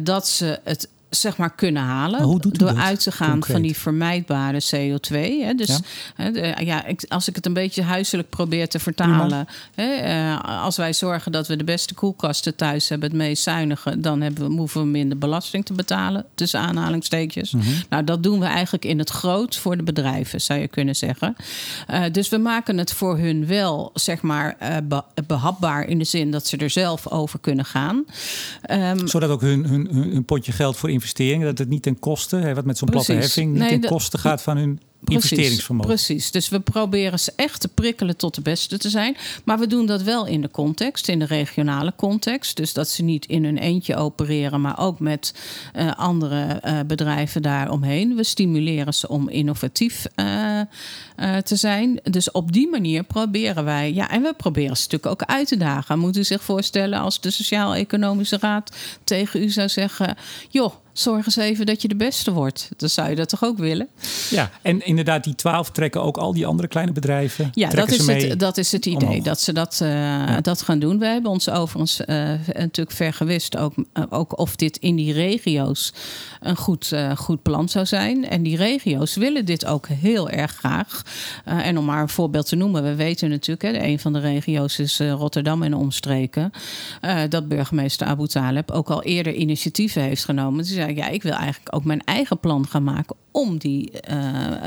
[0.00, 0.88] dat ze het
[1.20, 2.22] zeg maar kunnen halen.
[2.22, 3.52] hoe doet door dat, uit te gaan concreet?
[3.52, 5.16] van die vermijdbare CO2.
[5.44, 5.54] Hè.
[5.54, 5.78] Dus Ja.
[6.14, 9.46] hè, de- ja, ik, als ik het een beetje huiselijk probeer te vertalen.
[9.74, 14.00] Hè, eh, als wij zorgen dat we de beste koelkasten thuis hebben, het meest zuinige,
[14.00, 16.24] dan hebben we, hoeven we minder belasting te betalen.
[16.34, 17.52] Tussen aanhalingstekens.
[17.52, 17.64] Mhm.
[17.88, 21.36] Nou, dat doen we eigenlijk in het groot voor de bedrijven, zou je kunnen zeggen.
[21.86, 26.04] Eh, dus we maken het voor hun wel, zeg maar, eh, be- behapbaar in de
[26.04, 28.04] zin dat ze er zelf over kunnen gaan.
[28.62, 31.02] Ehm, Zodat ook hun, hun, hun, hun potje geld voor investeringen,
[31.40, 34.18] dat het niet ten koste, hè, wat met zo'n platte heffing, niet Nee, ten koste
[34.18, 34.80] gaat van hun
[35.12, 35.90] investeringsvermogen.
[35.90, 36.30] Precies.
[36.30, 39.16] Dus we proberen ze echt te prikkelen tot de beste te zijn.
[39.44, 42.56] Maar we doen dat wel in de context, in de regionale context.
[42.56, 45.34] Dus dat ze niet in hun eentje opereren, maar ook met
[45.72, 48.16] eh, andere eh, bedrijven daaromheen.
[48.16, 50.60] We stimuleren ze om innovatief eh,
[51.44, 52.00] te zijn.
[52.02, 53.92] Dus op die manier proberen wij.
[53.92, 55.98] Ja, en we proberen ze natuurlijk ook uit te dagen.
[55.98, 60.16] Moet u zich voorstellen als de Sociaal-Economische Raad tegen u zou zeggen:
[60.50, 60.72] joh.
[60.94, 62.68] Zorg eens even dat je de beste wordt.
[62.76, 63.88] Dan zou je dat toch ook willen?
[64.30, 67.50] Ja, en inderdaad, die twaalf trekken ook al die andere kleine bedrijven.
[67.52, 69.24] Ja, dat is, het, dat is het idee, omhoog.
[69.24, 70.98] dat ze dat, eh, dat gaan doen.
[70.98, 75.92] We hebben ons overigens eh, natuurlijk vergewist ook, eh, ook of dit in die regio's
[76.40, 78.28] een goed, goed plan zou zijn.
[78.28, 81.02] En die regio's willen dit ook heel erg graag.
[81.44, 84.78] En om maar een voorbeeld te noemen, we weten natuurlijk, hè, een van de regio's
[84.78, 86.50] is Rotterdam en omstreken.
[87.28, 90.64] dat burgemeester Abu Taleb ook al eerder initiatieven heeft genomen.
[90.64, 94.16] Die zei, ja, ik wil eigenlijk ook mijn eigen plan gaan maken om die, eh,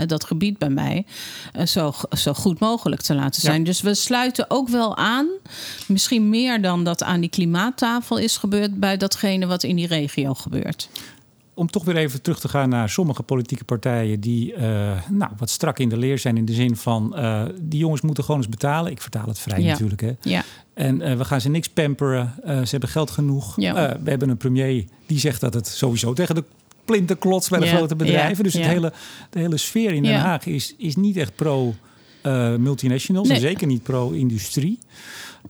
[0.05, 1.05] dat gebied bij mij
[1.53, 3.49] eh, zo, zo goed mogelijk te laten Ja.
[3.49, 3.63] zijn.
[3.63, 5.27] Dus we sluiten ook wel aan,
[5.87, 10.33] misschien meer dan dat aan die klimaattafel is gebeurd, bij datgene wat in die regio
[10.33, 10.89] gebeurt.
[11.57, 15.49] Om toch weer even terug te gaan naar sommige politieke partijen die eh, nou, wat
[15.49, 16.37] strak in de leer zijn.
[16.37, 18.91] In de zin van, eh, die jongens moeten gewoon eens betalen.
[18.91, 19.71] Ik vertaal het vrij Ja.
[19.71, 20.01] natuurlijk.
[20.01, 20.11] Hè.
[20.21, 20.43] Ja,
[20.73, 22.33] En eh, we gaan ze niks pamperen.
[22.45, 23.53] Ze hebben geld genoeg.
[23.61, 23.97] Ja.
[24.03, 26.43] We hebben een premier die zegt dat het sowieso tegen de
[26.85, 28.37] plinten klotst bij de grote bedrijven.
[28.37, 28.93] ja, Dus het hele,
[29.29, 30.19] de hele sfeer in Den.
[30.19, 31.73] Haag is, is niet echt pro
[32.57, 33.29] multinationals.
[33.29, 34.79] En zeker niet pro industrie.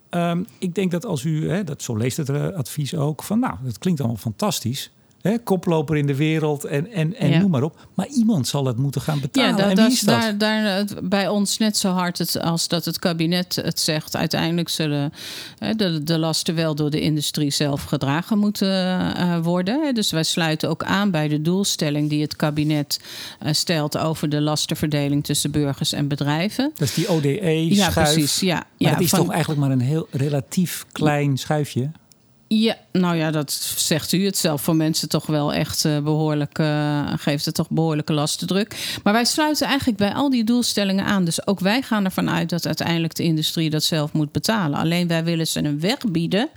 [0.10, 3.56] Ehm, ik denk dat als u, hè, dat, zo leest het advies ook, van nou,
[3.64, 4.92] dat klinkt allemaal fantastisch.
[5.28, 7.40] Hè, koploper in de wereld en, en, en Ja.
[7.40, 7.88] noem maar op.
[7.94, 9.58] Maar iemand zal het moeten gaan betalen.
[9.58, 10.20] ja en wie is dat?
[10.22, 14.16] daar, daar bij ons net zo hard het, als dat het kabinet het zegt.
[14.16, 15.14] Uiteindelijk zullen
[15.58, 18.68] hè, de, de lasten wel door de industrie zelf gedragen moeten
[19.16, 19.94] eh, worden.
[19.96, 23.00] Dus wij sluiten ook aan bij de doelstelling die het kabinet
[23.40, 26.72] eh, stelt over de lastenverdeling tussen burgers en bedrijven.
[26.76, 28.14] Dat is die ODE, Ja, schuif.
[28.14, 28.40] precies.
[28.40, 31.92] Ja, Maar ja, dat is van- toch eigenlijk maar een heel relatief klein schuifje?
[32.50, 34.62] Ja, nou ja, dat zegt u het zelf.
[34.62, 39.00] Voor mensen toch wel echt eh, behoorlijk, eh, geeft het toch behoorlijke lastendruk.
[39.04, 41.24] Maar wij sluiten eigenlijk bij al die doelstellingen aan.
[41.26, 44.80] Dus ook wij gaan ervan uit dat uiteindelijk de industrie dat zelf moet betalen.
[44.80, 46.50] Alleen wij willen ze een weg bieden,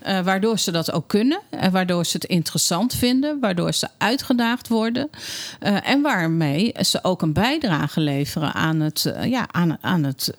[0.00, 1.40] eh, waardoor ze dat ook kunnen.
[1.50, 5.08] En waardoor ze het interessant vinden, waardoor ze uitgedaagd worden.
[5.82, 10.34] en waarmee ze ook een bijdrage leveren aan het, ja, aan, aan het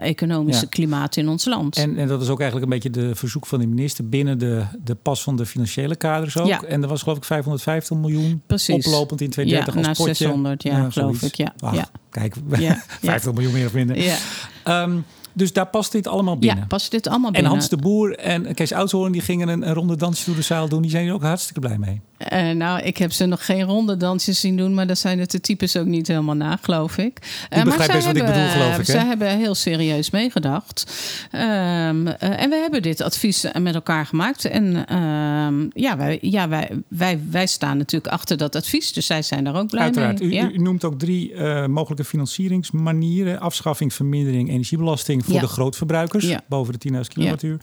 [0.00, 0.68] economische Ja.
[0.70, 1.76] klimaat in ons land.
[1.76, 4.64] En, en dat is ook eigenlijk een beetje de verzoek van de minister binnen de,
[4.84, 6.46] de pas van de financiële kaders ook.
[6.46, 6.62] Ja.
[6.62, 8.86] En er was geloof ik 550 miljoen Precies.
[8.86, 10.24] oplopend in 2030 Ja, als naar potje.
[10.24, 11.22] 600, ja, geloof zoiets.
[11.22, 11.54] ik, ja.
[11.60, 11.88] Ach, Ja.
[12.10, 13.98] Kijk, Ja, 50 miljoen meer of minder.
[14.02, 14.16] Ja,
[14.64, 14.96] Ehm,
[15.32, 16.58] dus daar past dit allemaal binnen.
[16.58, 17.50] ja past dit allemaal en binnen.
[17.52, 20.68] Hans de Boer en Kees Oudshoorn die gingen een, een ronde dansje door de zaal
[20.68, 20.82] doen.
[20.82, 22.00] Die zijn er ook hartstikke blij mee.
[22.18, 25.30] Eh, nou, ik heb ze nog geen ronde dansjes zien doen, maar daar zijn het
[25.30, 27.18] de types ook niet helemaal na, geloof ik.
[27.48, 28.92] Eh, begrijpt zij best wat ik hebben- bedoel, geloof ik, hè?
[28.92, 30.92] Zij hebben heel serieus meegedacht.
[31.30, 34.44] Ehm, eh, en we hebben dit advies eh, met elkaar gemaakt.
[34.44, 39.22] En ehm, ja, wij, ja wij, wij, wij staan natuurlijk achter dat advies, dus zij
[39.22, 40.20] zijn daar ook blij Uiteraard.
[40.20, 40.28] mee.
[40.28, 40.50] U, ja.
[40.50, 43.40] u noemt ook drie eh, mogelijke financieringsmanieren.
[43.40, 45.40] Afschaffing, vermindering, energiebelasting voor Ja.
[45.40, 46.24] de grootverbruikers.
[46.24, 46.40] Ja.
[46.48, 47.60] Boven de 10.000 kilowattuur.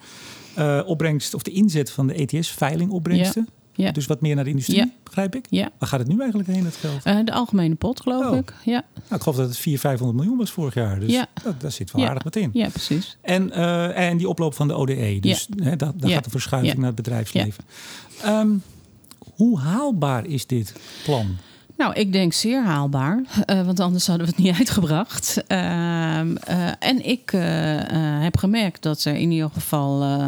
[0.54, 3.48] Eh, opbrengst, of de inzet van de ETS, veilingopbrengsten.
[3.76, 3.92] Ja.
[3.92, 4.90] Dus wat meer naar de industrie, Ja.
[5.04, 5.46] begrijp ik.
[5.50, 5.70] Ja.
[5.80, 7.04] Waar gaat het nu eigenlijk heen, dat geld?
[7.04, 8.38] Eh, de algemene pot, geloof Oh.
[8.38, 8.54] ik.
[8.66, 11.00] Ja, Nou, ik geloof dat het 400, 500 miljoen was vorig jaar.
[11.00, 11.28] Dus Ja.
[11.44, 12.50] dat, daar zit wel aardig wat in.
[12.54, 13.18] ja precies.
[13.22, 15.18] En, eh, en die oploop van de ODE.
[15.22, 17.64] Dus hè, dat, daar gaat de verschuiving naar het bedrijfsleven.
[18.24, 18.50] Ehm,
[19.36, 21.38] hoe haalbaar is dit plan?
[21.78, 25.44] Nou, ik denk zeer haalbaar, eh, want anders hadden we het niet uitgebracht.
[25.48, 27.42] Ehm, eh, en ik eh,
[28.22, 30.22] heb gemerkt dat er in ieder geval,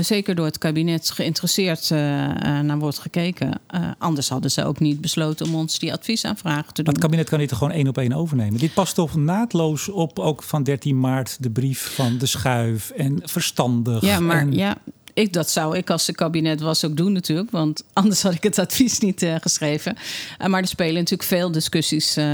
[0.00, 3.60] zeker door het kabinet, geïnteresseerd naar wordt gekeken.
[3.98, 6.92] Anders hadden ze ook niet besloten om ons die adviesaanvragen te doen.
[6.94, 8.58] het kabinet kan dit er gewoon één op één overnemen.
[8.58, 13.20] Dit past toch naadloos op ook van 13 maart de brief van de schuif en
[13.24, 14.00] verstandig.
[14.00, 14.76] Ja, maar en- ja,
[15.16, 17.50] ik, dat zou ik als het kabinet was ook doen natuurlijk.
[17.50, 19.96] Want anders had ik het advies niet eh, geschreven.
[20.38, 22.24] Eh, maar er spelen natuurlijk veel discussies eh,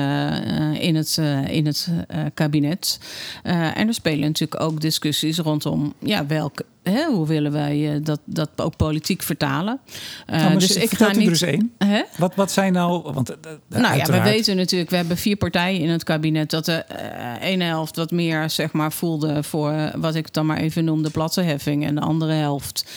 [0.74, 1.16] in het,
[1.46, 1.88] in het
[2.34, 3.00] kabinet.
[3.42, 8.50] En er spelen natuurlijk ook discussies rondom ja, welk hè, hoe willen wij dat, dat
[8.56, 9.80] ook politiek vertalen?
[10.26, 11.16] Nou, dus ik ga niet.
[11.16, 11.72] Er eens één.
[12.18, 13.12] Wat, wat zijn nou.
[13.12, 13.36] Want,
[13.68, 16.50] nou ja, we weten natuurlijk, we hebben vier partijen in het kabinet.
[16.50, 16.84] Dat de
[17.40, 21.86] ene helft wat meer zeg maar, voelde voor wat ik dan maar even noemde plattenheffing.
[21.86, 22.90] En de andere helft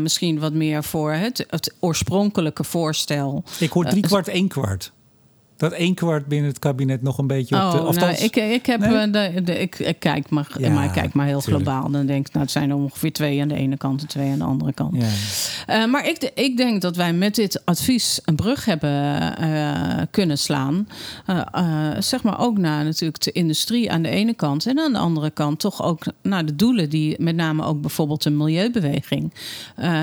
[0.00, 3.44] misschien wat meer voor het, het oorspronkelijke voorstel.
[3.58, 4.92] Ik hoor drie kwart, één kwart
[5.62, 7.78] dat één kwart binnen het kabinet nog een beetje op de.
[7.78, 9.10] Oh, nou, ik, ik, heb, nee?
[9.10, 11.90] de, de, ik, ik, kijk maar, ja, maar ik kijk maar heel globaal.
[11.90, 14.30] Dan denk ik, nou, het zijn er ongeveer twee aan de ene kant en twee
[14.30, 14.96] aan de andere kant.
[14.96, 15.84] Ja.
[15.84, 20.38] Uh, maar ik, ik denk dat wij met dit advies een brug hebben uh, kunnen
[20.38, 20.88] slaan.
[21.26, 24.66] Uh, zeg maar ook naar natuurlijk de industrie aan de ene kant.
[24.66, 28.22] En aan de andere kant toch ook naar de doelen die met name ook bijvoorbeeld
[28.22, 29.32] de milieubeweging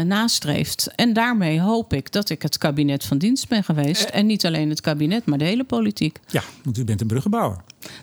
[0.06, 0.92] nastreeft.
[0.96, 4.04] En daarmee hoop ik dat ik het kabinet van dienst ben geweest.
[4.04, 6.20] en niet alleen het kabinet, maar de politiek.
[6.28, 7.58] Ja, want u bent een bruggenbouwer.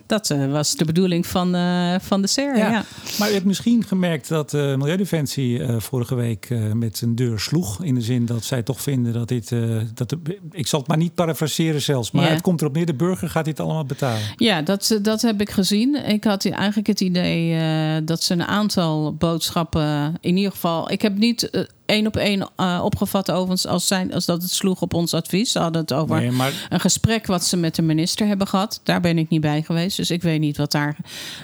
[0.05, 2.57] Dat uh, was de bedoeling van, uh, van de SER.
[2.57, 2.85] Ja.
[3.19, 7.83] Maar u hebt misschien gemerkt dat uh, Milieudefensie vorige week met een deur sloeg.
[7.83, 9.49] In de zin dat zij toch vinden dat dit.
[9.93, 12.11] dat de, ik zal het maar niet parafraseren zelfs.
[12.11, 14.21] Maar het komt erop neer: de burger gaat dit allemaal betalen.
[14.35, 15.95] Ja, dat, dat heb ik gezien.
[15.95, 17.55] Ik had eigenlijk het idee
[18.03, 20.15] dat ze een aantal boodschappen.
[20.21, 20.91] In ieder geval.
[20.91, 24.81] Ik heb niet één op één uh, opgevat overigens als, zijn, als dat het sloeg
[24.81, 25.51] op ons advies.
[25.51, 26.23] Ze hadden het over
[26.69, 28.79] een gesprek wat ze met de minister hebben gehad.
[28.83, 30.97] Daar ben ik niet bij geweest, dus ik weet niet wat daar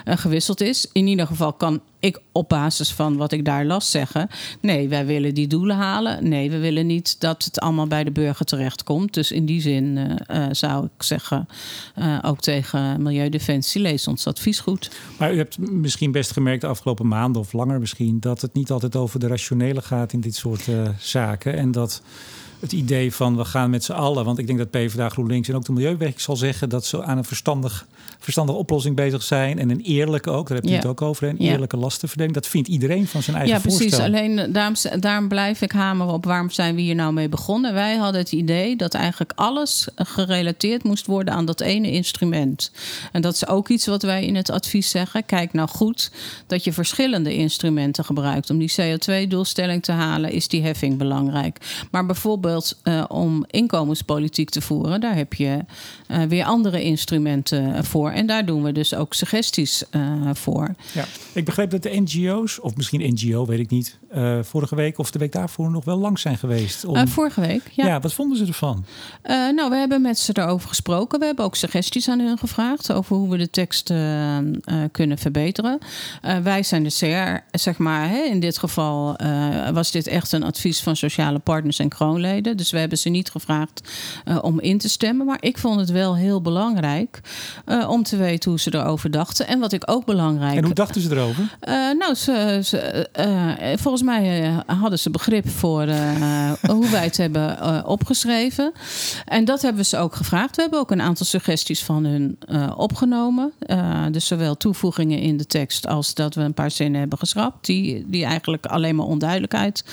[0.04, 0.88] uh, gewisseld is.
[0.92, 4.28] In ieder geval kan ik op basis van wat ik daar las zeggen...
[4.60, 6.28] nee, wij willen die doelen halen.
[6.28, 9.14] Nee, we willen niet dat het allemaal bij de burger terechtkomt.
[9.14, 11.48] Dus in die zin uh, zou ik zeggen,
[12.22, 13.80] ook tegen Milieudefensie...
[13.80, 14.90] lees ons advies goed.
[15.18, 18.20] Maar u hebt misschien best gemerkt de afgelopen maanden of langer misschien...
[18.20, 21.54] dat het niet altijd over de rationele gaat in dit soort uh, zaken.
[21.54, 22.02] En dat
[22.64, 25.54] het idee van we gaan met z'n allen, want ik denk dat PvdA, GroenLinks en
[25.54, 27.86] ook de Milieuweg zal zeggen dat ze aan een verstandig,
[28.18, 29.58] verstandige oplossing bezig zijn.
[29.58, 30.76] En een eerlijke ook, daar heb je ja.
[30.76, 32.34] het ook over, een eerlijke lastenverdeling.
[32.34, 33.80] Dat vindt iedereen van zijn eigen ja, precies.
[33.80, 34.04] Voorstel.
[34.04, 37.74] Alleen daarom, daarom blijf ik hameren op waarom zijn we hier nou mee begonnen.
[37.74, 42.70] Wij hadden het idee dat eigenlijk alles gerelateerd moest worden aan dat ene instrument.
[43.12, 45.26] En dat is ook iets wat wij in het advies zeggen.
[45.26, 46.10] Kijk nou goed
[46.46, 48.50] dat je verschillende instrumenten gebruikt.
[48.50, 51.86] Om die CO2-doelstelling te halen is die heffing belangrijk.
[51.90, 55.64] Maar bijvoorbeeld uh, om inkomenspolitiek te voeren, daar heb je
[56.08, 58.10] uh, weer andere instrumenten voor.
[58.10, 60.74] En daar doen we dus ook suggesties uh, voor.
[60.92, 63.98] Ja, ik begreep dat de NGO's, of misschien NGO, weet ik niet,
[64.42, 66.84] vorige week of de week daarvoor nog wel lang zijn geweest.
[66.84, 67.08] Om...
[67.08, 67.86] vorige week, ja.
[67.86, 68.00] ja.
[68.00, 68.84] Wat vonden ze ervan?
[69.54, 71.18] nou, we hebben met ze erover gesproken.
[71.18, 73.92] We hebben ook suggesties aan hun gevraagd over hoe we de tekst
[74.92, 75.78] kunnen verbeteren.
[76.42, 79.16] wij zijn de CR, zeg maar, hè, in dit geval
[79.72, 82.43] was dit echt een advies van sociale partners en kroonleden.
[82.52, 83.92] Dus we hebben ze niet gevraagd
[84.28, 85.26] uh, om in te stemmen.
[85.26, 87.20] Maar ik vond het wel heel belangrijk
[87.66, 89.46] uh, om te weten hoe ze erover dachten.
[89.46, 90.56] En wat ik ook belangrijk...
[90.56, 91.56] En hoe dachten ze erover?
[91.68, 93.08] Uh, nou, ze, ze
[93.80, 95.86] volgens mij hadden ze begrip voor
[96.60, 98.72] hoe wij het hebben opgeschreven.
[99.24, 100.56] En dat hebben we ze ook gevraagd.
[100.56, 102.38] We hebben ook een aantal suggesties van hun
[102.76, 103.52] opgenomen.
[104.10, 107.66] dus zowel toevoegingen in de tekst als dat we een paar zinnen hebben geschrapt.
[107.66, 109.84] Die, die eigenlijk alleen maar onduidelijkheid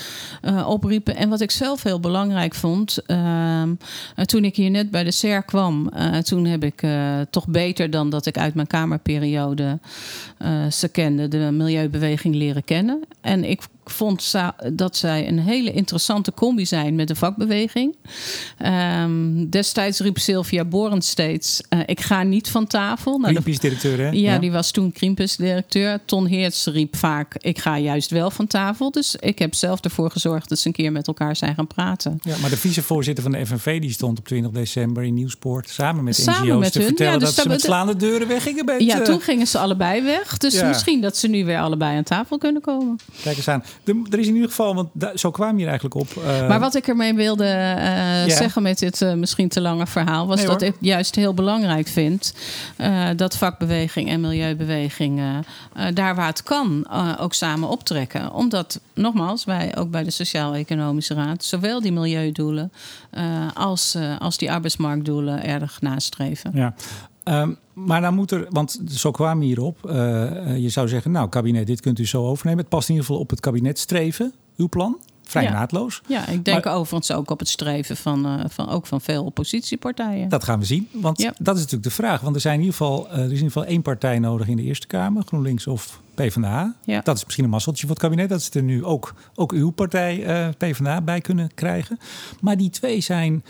[0.66, 1.16] opriepen.
[1.16, 2.98] En wat ik zelf heel belangrijk vond.
[3.06, 3.74] Ehm,
[4.16, 7.46] eh, toen ik hier net bij de SER kwam, uh, toen heb ik uh, toch
[7.46, 9.78] beter dan dat ik uit mijn kamerperiode
[10.70, 13.04] ze kende, de milieubeweging leren kennen.
[13.20, 14.34] En ik vond
[14.72, 17.96] dat zij een hele interessante combi zijn met de vakbeweging.
[19.02, 23.18] Um, destijds riep Sylvia Boren steeds: uh, Ik ga niet van tafel.
[23.18, 24.10] Nou, Greenpeace-directeur, hè?
[24.10, 26.00] Ja, die was toen Greenpeace-directeur.
[26.04, 28.90] Ton Heerts riep vaak: Ik ga juist wel van tafel.
[28.90, 32.18] Dus ik heb zelf ervoor gezorgd dat ze een keer met elkaar zijn gaan praten.
[32.22, 36.04] Ja, maar de vicevoorzitter van de FNV die stond op 20 december in Nieuwspoort samen
[36.04, 36.86] met samen NGO's met te hun.
[36.86, 38.84] vertellen ja, dus dat ze met slaande deuren weggingen.
[38.84, 40.36] Ja, toen gingen ze allebei weg.
[40.36, 40.68] Dus ja.
[40.68, 42.96] misschien dat ze nu weer allebei aan tafel kunnen komen.
[43.22, 46.08] Kijk eens aan er is in ieder geval, want zo kwam je er eigenlijk op.
[46.18, 46.48] Uh...
[46.48, 48.28] Maar wat ik ermee wilde ja.
[48.28, 51.88] zeggen met dit uh, misschien te lange verhaal, was nee, dat ik juist heel belangrijk
[51.88, 52.34] vind
[53.16, 55.22] dat vakbeweging en milieubeweging
[55.94, 56.86] daar waar het kan
[57.18, 58.32] ook samen optrekken.
[58.32, 62.72] Omdat, nogmaals, wij ook bij de Sociaal-Economische Raad zowel die milieudoelen
[63.54, 66.50] als, als die arbeidsmarktdoelen erg nastreven.
[66.54, 66.74] Ja,
[67.24, 69.78] Um, maar dan moet er, want zo kwamen we hierop.
[69.86, 69.92] Uh,
[70.58, 72.60] je zou zeggen, nou, kabinet, dit kunt u zo overnemen.
[72.60, 74.98] Het past in ieder geval op het kabinet streven, uw plan.
[75.22, 75.52] Vrij ja.
[75.52, 76.02] naadloos.
[76.06, 79.24] Ja, ik denk maar, overigens ook op het streven van, uh, van, ook van veel
[79.24, 80.28] oppositiepartijen.
[80.28, 80.88] Dat gaan we zien.
[80.92, 81.34] Want ja.
[81.38, 82.20] dat is natuurlijk de vraag.
[82.20, 84.48] Want er, zijn in ieder geval, uh, er is in ieder geval één partij nodig
[84.48, 85.22] in de Eerste Kamer.
[85.26, 86.74] GroenLinks of PvdA.
[86.84, 87.00] Ja.
[87.00, 88.28] Dat is misschien een masseltje voor het kabinet.
[88.28, 90.24] Dat ze er nu ook, ook uw partij
[90.58, 91.98] PvdA bij kunnen krijgen.
[92.40, 93.44] Maar die twee zijn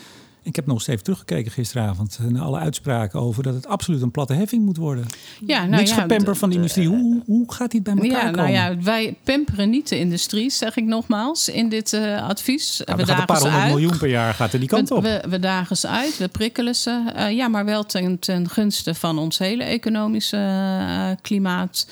[0.45, 4.11] Ik heb nog eens even teruggekeken gisteravond naar alle uitspraken over dat het absoluut een
[4.11, 5.07] platte heffing moet worden.
[5.47, 6.89] Ja, nou Niks ja, gepemper van de industrie.
[6.89, 10.77] Hoe, hoe gaat dit bij elkaar ja, nou ja, wij pamperen niet de industrie, zeg
[10.77, 12.83] ik nogmaals, in dit uh, advies.
[12.85, 15.03] we gaat een paar honderd miljoen per jaar gaat er die kant op.
[15.03, 17.13] We, we, dagen ze uit, we prikkelen ze.
[17.17, 21.87] Uh, ja, maar wel ten, ten gunste van ons hele economische uh, klimaat.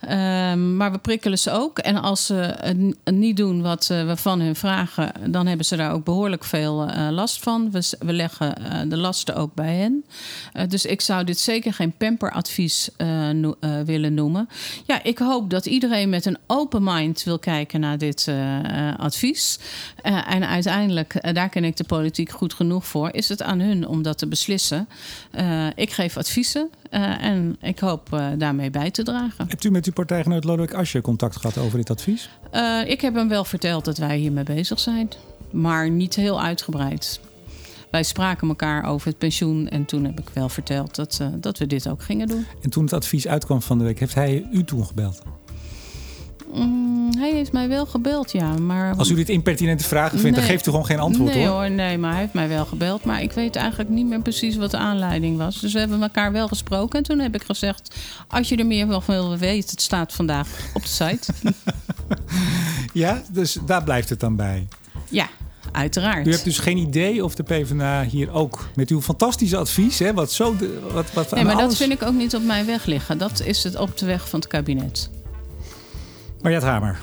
[0.00, 1.78] Ehm, maar we prikkelen ze ook.
[1.78, 5.92] En als ze het niet doen wat we van hen vragen, dan hebben ze daar
[5.92, 7.70] ook behoorlijk veel last van.
[7.70, 10.04] We, we leggen de lasten ook bij hen.
[10.68, 12.90] dus ik zou dit zeker geen pamperadvies
[13.32, 14.48] no willen noemen.
[14.86, 18.28] Ja, ik hoop dat iedereen met een open mind wil kijken naar dit
[18.96, 19.58] advies.
[20.02, 24.02] En uiteindelijk, daar ken ik de politiek goed genoeg voor, is het aan hun om
[24.02, 24.88] dat te beslissen.
[25.74, 29.48] ik geef adviezen en ik hoop daarmee bij te dragen.
[29.48, 32.28] Hebt u met uw partijgenoot Lodewijk Asje contact gehad over dit advies?
[32.86, 35.08] ik heb hem wel verteld dat wij hiermee bezig zijn,
[35.50, 37.20] maar niet heel uitgebreid
[37.90, 39.68] wij spraken elkaar over het pensioen.
[39.68, 42.46] En toen heb ik wel verteld dat, uh, dat we dit ook gingen doen.
[42.62, 45.22] En toen het advies uitkwam van de week, heeft hij u toen gebeld?
[46.54, 48.58] Mm, hij heeft mij wel gebeld, ja.
[48.58, 48.94] Maar...
[48.96, 51.56] Als u dit impertinente vragen vindt, dan geeft u gewoon geen antwoord nee, hoor.
[51.56, 51.70] hoor.
[51.70, 53.04] Nee, maar hij heeft mij wel gebeld.
[53.04, 55.60] Maar ik weet eigenlijk niet meer precies wat de aanleiding was.
[55.60, 56.98] Dus we hebben elkaar wel gesproken.
[56.98, 57.96] En toen heb ik gezegd,
[58.28, 61.32] als je er meer van wil weten, het staat vandaag op de site.
[62.92, 64.68] ja, dus daar blijft het dan bij.
[65.08, 65.28] Ja,
[65.72, 66.26] Uiteraard.
[66.26, 70.14] U hebt dus geen idee of de PvdA hier ook met uw fantastische advies, hè,
[70.14, 70.56] wat zo.
[70.92, 73.18] wat, wat nee, maar dat vind ik ook niet op mijn weg liggen.
[73.18, 75.10] Dat is het op de weg van het kabinet.
[76.42, 76.98] Mariette Hamer.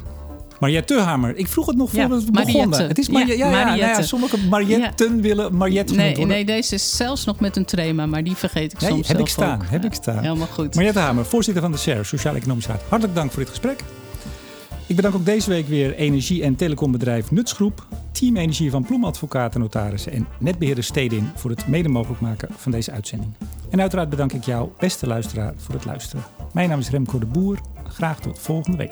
[0.60, 1.36] Mariette Hamer.
[1.36, 2.88] Ik vroeg het nog voordat we begonnen.
[2.88, 3.38] Het is Mariette.
[3.38, 6.28] Ja, ja, ja, nou ja, sommige Marietten willen Mariette nee, worden.
[6.28, 9.28] Nee, deze is zelfs nog met een trema, maar die vergeet ik soms heb ik
[9.28, 10.20] staan, Heb ik staan.
[10.20, 10.76] Helemaal goed.
[10.76, 12.82] Mariette Hamer, voorzitter van de SER, Sociaal-Economische Raad.
[12.90, 13.84] Hartelijk dank voor dit gesprek.
[14.88, 20.12] Ik bedank ook deze week weer energie- en telecombedrijf Nutsgroep, Team Energie van Ploemadvocaten, Notarissen
[20.12, 23.34] en netbeheerder Stedin voor het mede mogelijk maken van deze uitzending.
[23.69, 26.23] En uiteraard bedank ik jou, beste luisteraar, voor het luisteren.
[26.54, 27.60] Mijn naam is Remco de Boer.
[27.88, 28.91] Graag tot volgende week.